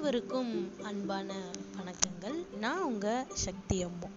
அனைவருக்கும் 0.00 0.52
அன்பான 0.82 1.30
வணக்கங்கள். 1.76 2.36
நான் 2.58 2.82
உங்க 2.82 3.26
சக்தி 3.32 3.84
அம்மு. 3.84 4.08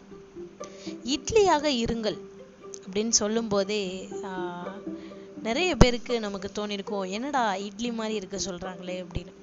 இட்லியாக 1.03 1.63
இருங்கள் 1.79 2.17
அப்படின்னு 2.85 3.09
சொல்லும்போதே 3.09 4.09
ஆஹ், 4.23 4.77
நிறைய 5.41 5.75
பேருக்கு 5.75 6.19
நமக்கு 6.19 6.51
தோணிருக்கும் 6.55 7.09
என்னடா 7.09 7.55
இட்லி 7.55 7.91
மாதிரி 7.91 8.15
இருக்க 8.15 8.37
சொல்றாங்களே 8.37 9.03
அப்படின்னு. 9.03 9.33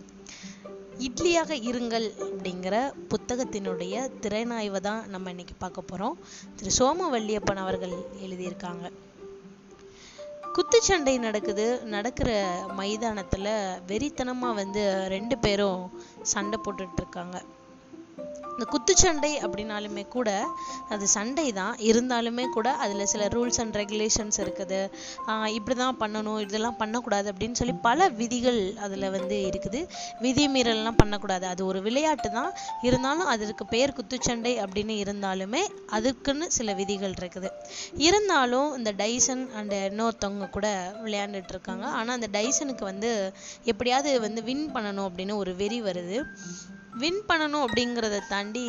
இட்லியாக 0.98 1.50
இருங்கள் 1.62 2.08
அப்படிங்கிற 2.20 2.74
புத்தகத்தினுடைய 3.08 3.94
திறனாய்வை 4.20 4.80
தான் 4.80 5.08
நம்ம 5.08 5.30
இன்னைக்கு 5.30 5.54
பார்க்க 5.58 5.90
போறோம். 5.92 6.16
திரு 6.56 6.70
சோமவல்லியப்பன் 6.78 7.56
அவர்கள் 7.56 7.94
எழுதியிருக்காங்க. 8.20 8.86
குத்துச்சண்டை 10.54 11.12
நடக்குது. 11.18 11.66
நடக்கிற 11.84 12.30
மைதானத்துல 12.78 13.48
வெறித்தனமா 13.88 14.48
வந்து 14.54 14.82
ரெண்டு 15.08 15.38
பேரும் 15.38 15.82
சண்டை 16.22 16.58
போட்டுட்டு 16.64 17.00
இருக்காங்க. 17.02 17.36
இந்த 18.58 18.64
குத்துச்சண்டை 18.72 19.44
அப்படின்னாலுமே 19.44 20.08
கூட 20.08 20.48
அது 20.88 21.06
சண்டை 21.08 21.52
தான். 21.52 21.76
இருந்தாலுமே 21.76 22.44
கூட 22.48 22.72
அதுல 22.74 23.06
சில 23.06 23.26
ரூல்ஸ் 23.26 23.60
அண்ட் 23.60 23.76
ரெகுலேஷன்ஸ் 23.76 24.36
இருக்குது. 24.36 24.90
ஆஹ் 25.26 25.56
இப்படிதான் 25.56 25.96
பண்ணணும் 26.00 26.40
இதெல்லாம் 26.40 26.76
பண்ணக்கூடாது 26.76 27.32
அப்படின்னு 27.32 27.52
சொல்லி 27.52 27.72
பல 27.72 28.08
விதிகள் 28.08 28.74
அதுல 28.76 29.10
வந்து 29.10 29.50
இருக்குது. 29.52 29.88
விதி 30.18 30.48
மீறல்லாம் 30.48 30.94
பண்ணக்கூடாது. 30.96 31.46
அது 31.46 31.66
ஒரு 31.66 31.82
விளையாட்டு 31.82 32.30
தான். 32.30 32.52
இருந்தாலும் 32.82 33.26
அதற்கு 33.26 33.66
பெயர் 33.66 33.96
குத்துச்சண்டை 33.96 34.64
அப்படின்னு 34.64 34.94
இருந்தாலுமே 35.04 35.60
அதுக்குன்னு 35.86 36.50
சில 36.50 36.72
விதிகள் 36.72 37.12
இருக்குது. 37.12 37.50
இருந்தாலும் 37.94 38.76
இந்த 38.76 38.92
டைசன் 38.92 39.52
அண்ட் 39.52 39.72
இன்னொருத்தவங்க 39.72 40.50
கூட 40.50 40.94
விளையாண்டுட்டு 41.04 41.48
இருக்காங்க. 41.48 41.86
ஆனா 41.86 42.12
அந்த 42.12 42.28
டைசனுக்கு 42.32 42.82
வந்து 42.82 43.32
எப்படியாவது 43.64 44.20
வந்து 44.20 44.42
வின் 44.42 44.70
பண்ணணும் 44.74 45.08
அப்படின்னு 45.08 45.34
ஒரு 45.34 45.56
வெறி 45.56 45.82
வருது. 45.82 46.22
வின் 46.94 47.22
பண்ணணும் 47.28 47.64
அப்படிங்கிறத 47.66 48.22
தாண்டி 48.28 48.64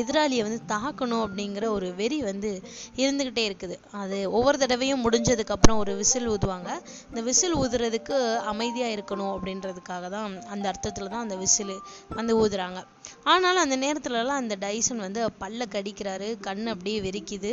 எதிராளியை 0.00 0.42
வந்து 0.46 0.60
தாக்கணும் 0.74 1.22
அப்படிங்கிற 1.26 1.64
ஒரு 1.76 1.94
வெறி 1.94 2.18
வந்து 2.22 2.50
இருந்துகிட்டே 2.96 3.44
இருக்குது. 3.48 3.76
அது 3.90 4.30
ஒவ்வொரு 4.30 4.58
தடவையும் 4.58 5.04
முடிஞ்சதுக்கு 5.04 5.54
அப்புறம் 5.56 5.78
ஒரு 5.78 5.94
விசில் 5.96 6.28
ஊதுவாங்க. 6.30 6.70
இந்த 7.08 7.20
விசில் 7.20 7.56
ஊதுறதுக்கு 7.56 8.36
அமைதியா 8.44 8.86
இருக்கணும் 8.86 9.32
அப்படின்றதுக்காக 9.36 10.10
தான் 10.10 10.42
அந்த 10.54 10.72
அர்த்தத்துல 10.72 11.10
தான் 11.14 11.24
அந்த 11.26 11.36
விசில் 11.36 11.74
வந்து 12.14 12.34
ஊதுறாங்க. 12.44 12.82
ஆனாலும் 13.24 13.64
அந்த 13.64 13.76
நேரத்துலலாம் 13.86 14.42
அந்த 14.42 14.56
டைசன் 14.60 15.04
வந்து 15.06 15.20
பல்ல 15.40 15.62
கடிக்கிறாரு 15.74 16.40
கண் 16.40 16.66
அப்படியே 16.66 17.00
வெறிக்குது. 17.00 17.52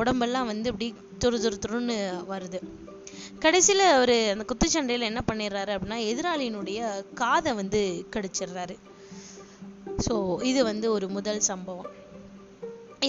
உடம்பெல்லாம் 0.00 0.46
வந்து 0.46 0.70
அப்படி 0.70 0.94
துரு 1.24 1.38
துரு 1.44 1.58
துருன்னு 1.66 1.98
வருது. 2.32 2.60
கடைசியில 3.44 3.82
அவர் 3.96 4.16
அந்த 4.32 4.44
குத்துச்சண்டையில 4.50 5.10
என்ன 5.10 5.22
பண்ணிடுறாரு 5.32 5.72
அப்படின்னா 5.76 5.98
எதிராளியினுடைய 6.10 6.80
காதை 7.14 7.52
வந்து 7.52 7.80
கடிச்சிடுறாரு. 8.16 8.76
ஸோ 10.06 10.14
இது 10.50 10.60
வந்து 10.70 10.86
ஒரு 10.96 11.06
முதல் 11.16 11.40
சம்பவம். 11.50 11.90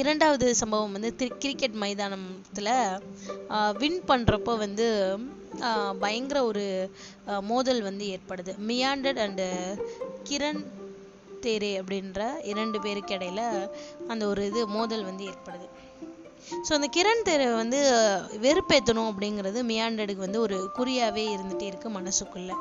இரண்டாவது 0.02 0.48
சம்பவம் 0.62 0.96
வந்து 0.96 1.10
கிரிக்கெட் 1.44 1.78
மைதானத்தில் 1.84 2.74
வின் 3.82 4.02
பண்ணுறப்போ 4.10 4.54
வந்து 4.64 4.88
பயங்கர 6.04 6.38
ஒரு 6.50 6.66
மோதல் 7.52 7.82
வந்து 7.90 8.06
ஏற்படுது. 8.16 8.54
மியாண்டட் 8.70 9.22
அண்டு 9.26 9.48
கிரண் 10.30 10.64
தேரே 11.46 11.72
அப்படின்ற 11.82 12.22
இரண்டு 12.52 12.78
பேருக்கு 12.86 13.16
இடையில 13.18 13.42
அந்த 14.12 14.24
ஒரு 14.32 14.44
இது 14.50 14.62
மோதல் 14.78 15.08
வந்து 15.10 15.26
ஏற்படுது. 15.32 15.68
ஸோ 16.66 16.72
அந்த 16.78 16.88
கிரண் 16.98 17.26
தேரை 17.28 17.46
வந்து 17.62 17.80
வெறுப்பேற்றணும் 18.46 19.10
அப்படிங்கிறது 19.12 19.60
மியாண்டடுக்கு 19.72 20.26
வந்து 20.28 20.42
ஒரு 20.46 20.58
குறியாவே 20.80 21.26
இருந்துகிட்டே 21.36 21.70
இருக்கு 21.72 21.90
மனசுக்குள்ள. 22.00 22.52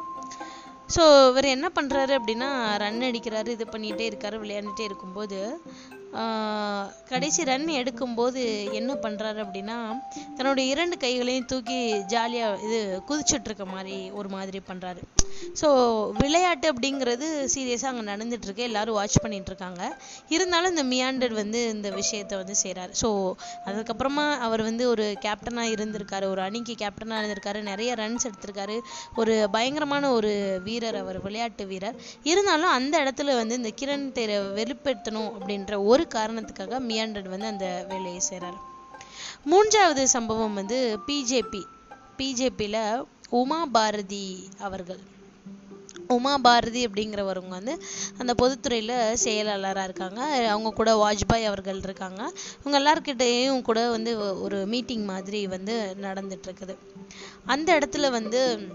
ஸோ 0.89 1.03
இவர் 1.29 1.47
என்ன 1.47 1.67
பண்றாரு 1.75 2.13
அப்படின்னா 2.19 2.49
ரன் 2.77 3.01
அடிக்கிறாரு 3.03 3.49
இது 3.49 3.67
பண்ணிட்டே 3.73 4.07
இருக்காரு 4.09 4.37
விளையாண்டுட்டே 4.41 4.85
இருக்கும்போது 4.85 5.39
கடைசி 7.09 7.45
ரன் 7.45 7.69
எடுக்கும்போது 7.81 8.43
என்ன 8.73 8.93
பண்ணுறாரு 8.95 9.41
அப்படின்னா 9.45 9.79
தன்னுடைய 10.37 10.65
இரண்டு 10.71 10.97
கைகளையும் 10.97 11.51
தூக்கி 11.53 11.81
ஜாலியாக 12.07 12.63
இது 12.67 12.81
குதிச்சுட்ருக்க 13.09 13.67
மாதிரி 13.75 13.97
ஒரு 14.11 14.29
மாதிரி 14.29 14.61
பண்ணுறாரு 14.71 15.03
ஸோ 15.61 15.69
விளையாட்டு 16.19 16.67
அப்படிங்கிறது 16.73 17.27
சீரியஸாக 17.55 17.93
அங்கே 17.93 18.05
நடந்துட்டு 18.13 18.63
எல்லோரும் 18.67 18.85
எல்லாரும் 18.85 18.97
வாட்ச் 18.99 19.23
பண்ணிகிட்ருக்காங்க 19.25 19.83
இருந்தாலும் 20.29 20.71
இந்த 20.71 20.85
மியாண்டர் 20.85 21.33
வந்து 21.33 21.61
இந்த 21.69 21.89
விஷயத்தை 21.91 22.35
வந்து 22.39 22.55
செய்கிறாரு 22.63 22.93
ஸோ 23.03 23.09
அதுக்கப்புறமா 23.67 24.25
அவர் 24.47 24.63
வந்து 24.63 24.85
ஒரு 24.89 25.05
கேப்டனாக 25.25 25.73
இருந்திருக்காரு. 25.75 26.27
ஒரு 26.31 26.41
அணிக்கு 26.43 26.75
கேப்டனாக 26.83 27.21
இருந்திருக்காரு. 27.21 27.61
நிறைய 27.63 27.91
ரன்ஸ் 27.95 28.27
எடுத்திருக்காரு. 28.29 28.77
ஒரு 29.17 29.35
பயங்கரமான 29.53 30.11
ஒரு 30.11 30.33
வீரர் 30.65 30.99
அவர் 31.03 31.19
விளையாட்டு 31.23 31.67
வீரர். 31.67 31.99
இருந்தாலும் 32.23 32.73
அந்த 32.79 32.95
இடத்துல 33.05 33.37
வந்து 33.41 33.55
இந்த 33.55 33.73
கிரண் 33.83 34.07
தேரை 34.13 34.39
வெளிப்படுத்தணும் 34.61 35.31
அப்படின்ற 35.39 35.83
ஒரு 35.85 36.04
காரணத்துக்காக 36.07 36.81
மியாண்டட் 36.81 37.29
வந்து 37.29 37.47
அந்த 37.47 37.87
வேலையை 37.89 38.21
செய்கிறார் 38.21 38.73
மூன்றாவது 39.45 40.09
சம்பவம் 40.09 40.55
வந்து 40.55 40.99
பிஜேபி 41.07 41.63
பிஜேபியில் 42.19 43.05
உமா 43.29 43.67
பாரதி 43.67 44.49
அவர்கள். 44.59 45.13
உமா 46.09 46.39
பாரதி 46.39 46.87
அப்படிங்கிறவங்க 46.87 47.49
வந்து 47.49 47.83
அந்த 48.19 48.35
பொதுத்துறையில 48.43 49.17
செயலாளரா 49.25 49.83
இருக்காங்க. 49.83 50.49
அவங்க 50.49 50.71
கூட 50.71 50.91
வாஜ்பாய் 50.95 51.45
அவர்கள் 51.45 51.79
இருக்காங்க. 51.79 52.33
இவங்க 52.65 52.79
எல்லாருக்கிட்டேயும் 52.81 53.63
கூட 53.63 53.91
வந்து 53.91 54.41
ஒரு 54.41 54.67
மீட்டிங் 54.67 55.05
மாதிரி 55.05 55.47
வந்து 55.47 55.97
நடந்துட்டு 56.03 56.49
இருக்குது. 56.49 56.77
அந்த 57.45 57.79
இடத்துல 57.79 58.11
வந்து 58.11 58.69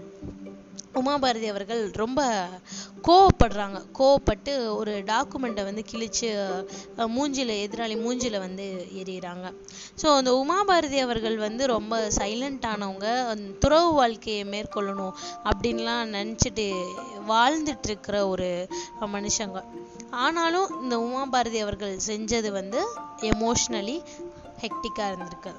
உமா 0.98 1.12
பாரதி 1.22 1.46
அவர்கள் 1.46 1.82
ரொம்ப 2.00 2.20
கோவப்படுறாங்க. 3.08 3.78
கோவப்பட்டு 3.98 4.52
ஒரு 4.78 4.92
டாக்குமெண்ட்டை 5.10 5.62
வந்து 5.68 5.82
கிழிச்சு 5.90 6.28
மூஞ்சில 7.16 7.54
எதிராளி 7.64 7.96
மூஞ்சில 8.04 8.38
வந்து 8.38 8.66
எறிகிறாங்க 9.00 9.46
ஸோ 10.00 10.06
அந்த 10.16 10.32
உமா 10.40 10.58
பாரதி 10.70 10.98
அவர்கள் 10.98 11.36
வந்து 11.38 11.62
ரொம்ப 11.74 12.00
சைலண்ட் 12.18 12.66
ஆனவங்க 12.72 13.06
துறவு 13.64 13.92
வாழ்க்கையை 14.00 14.44
மேற்கொள்ளணும் 14.54 15.14
அப்படின்லாம் 15.50 16.12
நினச்சிட்டு 16.16 16.66
வாழ்ந்துட்டு 17.32 17.88
இருக்கிற 17.90 18.16
ஒரு 18.28 18.50
மனுஷங்க. 19.16 19.58
ஆனாலும் 20.26 20.68
இந்த 20.82 20.94
உமா 21.06 21.24
பாரதி 21.34 21.60
அவர்கள் 21.66 21.96
செஞ்சது 22.10 22.50
வந்து 22.60 22.80
எமோஷ்னலி 23.32 23.98
ஹெக்டிக்காக 24.62 25.10
இருந்திருக்கு. 25.12 25.52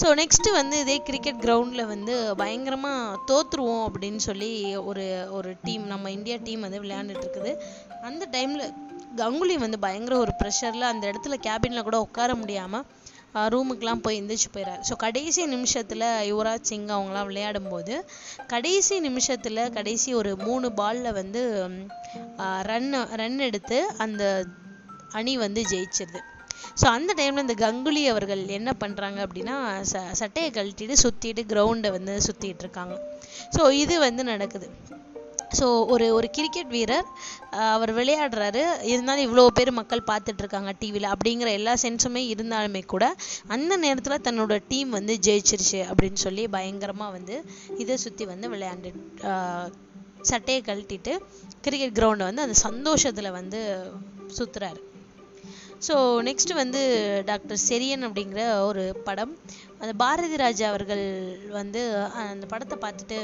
ஸோ 0.00 0.06
நெக்ஸ்ட் 0.20 0.48
வந்து 0.58 0.76
இதே 0.84 0.96
கிரிக்கெட் 1.08 1.42
கிரவுண்ட்ல 1.44 1.82
வந்து 1.86 2.14
பயங்கரமா 2.42 2.92
தோத்துருவோம் 3.30 3.84
அப்படின்னு 3.88 4.20
சொல்லி 4.28 4.50
ஒரு 4.90 5.04
ஒரு 5.38 5.50
டீம் 5.62 5.84
நம்ம 5.86 6.10
இந்தியா 6.10 6.36
டீம் 6.46 6.64
வந்து 6.66 6.82
விளையாண்டுட்டு 6.84 7.24
இருக்குது. 7.26 7.52
அந்த 8.08 8.24
டைம்ல 8.36 8.64
கங்குலி 9.16 9.56
வந்து 9.64 9.78
பயங்கர 9.86 10.16
ஒரு 10.18 10.32
ப்ரெஷர்ல 10.42 10.86
அந்த 10.92 11.04
இடத்துல 11.10 11.36
கேபின்ல 11.46 11.82
கூட 11.82 11.98
உட்கார 12.06 12.32
முடியாம 12.34 12.82
ரூமுக்கெலாம் 13.54 14.02
போய் 14.04 14.18
எந்திரிச்சு 14.20 14.48
போயிறாரு. 14.54 14.80
ஸோ 14.88 14.94
கடைசி 15.02 15.42
நிமிஷத்துல 15.54 16.04
யுவராஜ் 16.30 16.68
சிங் 16.70 16.88
அவங்கலாம் 16.94 17.28
விளையாடும் 17.30 17.68
போது 17.68 17.94
கடைசி 18.46 18.94
நிமிஷத்துல 19.08 19.66
கடைசி 19.72 20.10
ஒரு 20.20 20.30
மூணு 20.46 20.68
பால்ல 20.80 21.12
வந்து 21.20 21.42
ரன் 22.70 22.90
ரன் 23.22 23.38
எடுத்து 23.48 23.78
அந்த 24.06 24.22
அணி 25.20 25.34
வந்து 25.44 25.60
ஜெயிச்சிருது. 25.72 26.20
ஸோ 26.80 26.86
அந்த 26.96 27.14
டைம்ல 27.18 27.44
இந்த 27.46 27.56
கங்குலி 27.64 28.04
அவர்கள் 28.06 28.42
என்ன 28.58 28.72
பண்றாங்க 28.72 29.26
அப்படின்னா 29.26 29.56
ச 29.92 30.04
சட்டையை 30.12 30.50
கழட்டிட்டு 30.50 30.96
சுத்திட்டு 31.04 31.44
கிரவுண்டை 31.52 31.90
வந்து 31.90 32.14
சுத்திட்டு 32.28 32.64
இருக்காங்க. 32.66 32.94
ஸோ 33.56 33.70
இது 33.82 33.94
வந்து 34.00 34.24
நடக்குது. 34.24 34.68
ஸோ 35.58 35.66
ஒரு 35.92 36.06
ஒரு 36.14 36.28
கிரிக்கெட் 36.30 36.72
வீரர் 36.74 37.06
அவர் 37.74 37.90
விளையாடுறாரு. 37.98 38.62
இருந்தாலும் 38.84 39.26
இவ்வளோ 39.26 39.44
பேர் 39.58 39.70
மக்கள் 39.78 40.08
பார்த்துட்டு 40.10 40.42
இருக்காங்க 40.44 40.72
டிவியில் 40.80 41.08
அப்படிங்கிற 41.12 41.50
எல்லா 41.50 41.74
சென்ஸுமே 41.82 42.22
இருந்தாலுமே 42.34 42.82
கூட 42.86 43.04
அந்த 43.48 43.76
நேரத்தில் 43.76 44.24
தன்னோட 44.26 44.58
டீம் 44.68 44.90
வந்து 44.90 45.16
ஜெயிச்சிருச்சு 45.26 45.80
அப்படின்னு 45.90 46.20
சொல்லி 46.26 46.44
பயங்கரமாக 46.48 47.16
வந்து 47.16 47.36
இதை 47.76 47.96
சுற்றி 47.96 48.26
வந்து 48.32 48.48
விளையாண்டு 48.48 48.92
ஆஹ் 49.30 49.70
சட்டையை 50.22 50.62
கழட்டிட்டு 50.66 51.14
கிரிக்கெட் 51.60 51.96
கிரவுண்டை 51.98 52.26
வந்து 52.30 52.42
அந்த 52.42 52.58
சந்தோஷத்தில் 52.66 53.36
வந்து 53.40 53.60
சுத்துறாரு. 54.38 54.80
ஸோ 55.86 55.94
நெக்ஸ்ட் 56.28 56.52
வந்து 56.54 56.80
டாக்டர் 57.24 57.58
செரியன் 57.68 58.04
அப்படிங்கிற 58.06 58.60
ஒரு 58.66 58.96
படம். 59.04 59.32
அந்த 59.78 59.92
பாரதி 59.92 60.36
ராஜா 60.36 60.68
அவர்கள் 60.68 61.04
வந்து 61.50 61.82
அந்த 62.24 62.46
படத்தை 62.46 62.78
பார்த்துட்டு 62.78 63.18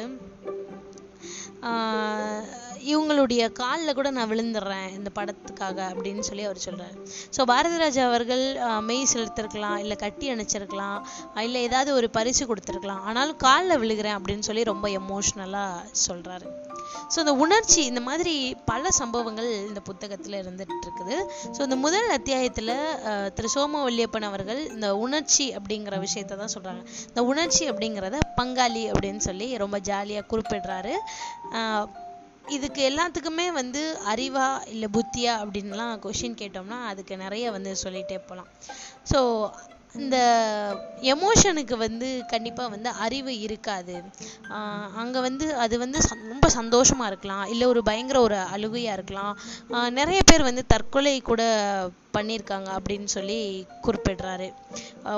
இவங்களுடைய 2.86 3.42
காலில் 3.52 3.94
கூட 3.94 4.08
நான் 4.10 4.30
விழுந்துடுறேன் 4.30 4.88
இந்த 4.96 5.10
படத்துக்காக 5.14 5.78
அப்படின்னு 5.92 6.20
சொல்லி 6.20 6.44
அவர் 6.44 6.64
சொல்கிறார் 6.64 6.96
ஸோ 7.36 7.42
பாரதிராஜா 7.50 8.02
அவர்கள் 8.10 8.44
மெய் 8.80 9.10
செலுத்திருக்கலாம் 9.12 9.78
இல்லை 9.78 9.96
கட்டி 9.96 10.28
அணைச்சிருக்கலாம் 10.34 10.98
இல்லை 11.44 11.62
ஏதாவது 11.62 11.92
ஒரு 11.94 12.10
பரிசு 12.10 12.44
கொடுத்துருக்கலாம் 12.46 13.02
ஆனாலும் 13.02 13.36
காலில் 13.36 13.80
விழுகிறேன் 13.80 14.18
அப்படின்னு 14.18 14.40
சொல்லி 14.40 14.64
ரொம்ப 14.64 14.88
எமோஷ்னலாக 15.00 15.86
சொல்கிறாரு 16.06 16.48
ஸோ 17.14 17.18
இந்த 17.18 17.34
உணர்ச்சி 17.34 17.80
இந்த 17.84 18.00
மாதிரி 18.00 18.34
பல 18.64 18.90
சம்பவங்கள் 18.90 19.48
இந்த 19.68 19.80
புத்தகத்தில் 19.80 20.36
இருந்துட்டு 20.42 20.84
இருக்குது 20.86 21.16
ஸோ 21.56 21.60
இந்த 21.60 21.76
முதல் 21.76 22.08
அத்தியாயத்தில் 22.10 22.72
திரு 23.34 23.48
சோம 23.54 23.82
வல்லியப்பன் 23.84 24.28
அவர்கள் 24.30 24.60
இந்த 24.66 24.88
உணர்ச்சி 24.96 25.46
அப்படிங்கிற 25.58 25.98
விஷயத்தை 25.98 26.36
தான் 26.36 26.54
சொல்கிறாங்க 26.54 26.82
இந்த 27.08 27.22
உணர்ச்சி 27.24 27.64
அப்படிங்கிறத 27.70 28.20
பங்காளி 28.40 28.84
அப்படின்னு 28.92 29.22
சொல்லி 29.28 29.48
ரொம்ப 29.56 29.78
ஜாலியாக 29.80 30.28
குறிப்பிடுறாரு. 30.30 30.94
இதுக்கு 32.56 32.80
எல்லாத்துக்குமே 32.90 33.46
வந்து 33.60 33.82
அறிவா 34.12 34.48
இல்லை 34.72 34.88
புத்தியா 34.96 35.34
அப்படின்லாம் 35.42 35.94
கொஷின் 36.06 36.40
கேட்டோம்னா 36.40 36.78
அதுக்கு 36.90 37.14
நிறைய 37.16 37.50
வந்து 37.50 37.70
சொல்லிட்டே 37.84 38.18
போகலாம் 38.28 38.50
ஸோ 39.12 39.20
இந்த 40.02 40.16
எமோஷனுக்கு 41.12 41.74
வந்து 41.86 42.06
கண்டிப்பாக 42.30 42.72
வந்து 42.72 42.90
அறிவு 43.04 43.32
இருக்காது. 43.46 43.96
அங்கே 45.02 45.20
வந்து 45.26 45.46
அது 45.64 45.74
வந்து 45.78 45.98
ரொம்ப 46.32 46.46
சந்தோஷமாக 46.56 47.10
இருக்கலாம். 47.10 47.44
இல்லை 47.52 47.66
ஒரு 47.72 47.82
பயங்கர 47.88 48.20
ஒரு 48.20 48.38
அழுகையாக 48.54 48.96
இருக்கலாம். 48.98 49.34
நிறைய 50.00 50.20
பேர் 50.30 50.48
வந்து 50.50 50.64
தற்கொலை 50.74 51.14
கூட 51.30 51.42
பண்ணியிருக்காங்க 52.16 52.68
அப்படின்னு 52.78 53.08
சொல்லி 53.16 53.38
குறிப்பிடுறாரு. 53.86 54.48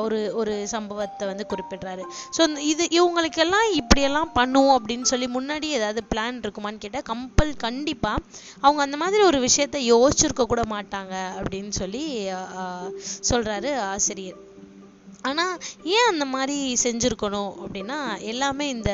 ஒரு 0.05 0.19
ஒரு 0.41 0.55
சம்பவத்தை 0.75 1.25
வந்து 1.31 1.47
குறிப்பிடுறாரு. 1.53 2.05
ஸோ 2.37 2.43
இது 2.73 2.85
இவங்களுக்கெல்லாம் 2.99 3.69
இப்படியெல்லாம் 3.81 4.33
பண்ணுவோம் 4.39 4.77
அப்படின்னு 4.79 5.09
சொல்லி 5.13 5.29
முன்னாடி 5.39 5.69
ஏதாவது 5.81 6.03
பிளான் 6.15 6.41
இருக்குமான்னு 6.45 6.83
கேட்டால் 6.85 7.09
கம்பல் 7.13 7.53
கண்டிப்பாக 7.67 8.25
அவங்க 8.65 8.83
அந்த 8.87 8.99
மாதிரி 9.05 9.23
ஒரு 9.31 9.41
விஷயத்த 9.47 9.81
யோசிச்சிருக்க 9.93 10.47
கூட 10.55 10.65
மாட்டாங்க 10.75 11.15
அப்படின்னு 11.41 11.73
சொல்லி 11.83 12.05
சொல்கிறாரு 13.31 13.71
ஆசிரியர். 13.93 14.41
ஆனா 15.28 15.44
ஏன் 15.96 16.11
அந்த 16.11 16.25
மாதிரி 16.25 16.58
செஞ்சிருக்கணும் 16.82 17.52
அப்படின்னா 17.62 17.99
எல்லாமே 18.32 18.69
இந்த 18.69 18.93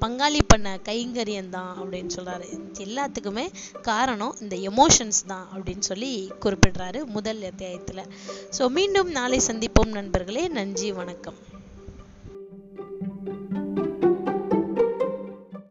பங்காளி 0.00 0.40
பண்ண 0.46 0.74
கைங்கரியம் 0.88 1.48
தான் 1.48 1.72
அப்படின்னு 1.80 2.12
சொல்றாரு. 2.16 2.48
எல்லாத்துக்குமே 2.86 3.46
காரணம் 3.82 4.36
இந்த 4.40 4.56
எமோஷன்ஸ் 4.70 5.22
தான் 5.26 5.46
அப்படின்னு 5.54 5.86
சொல்லி 5.90 6.12
குறிப்பிடுறாரு 6.44 7.02
முதல் 7.16 7.42
அத்தியாயத்துல. 7.50 8.02
ஸோ 8.58 8.68
மீண்டும் 8.78 9.10
நாளை 9.10 9.40
சந்திப்போம் 9.46 9.96
நண்பர்களே. 9.98 10.48
நன்றி 10.48 10.92
வணக்கம். 10.92 11.51